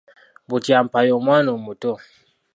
[0.49, 1.91] Butyampa y’omwana omuto.